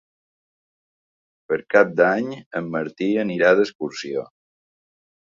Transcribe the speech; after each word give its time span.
Per 1.51 1.59
Cap 1.73 1.91
d'Any 1.99 2.31
en 2.61 2.71
Martí 2.77 3.11
anirà 3.25 3.53
d'excursió. 3.61 4.25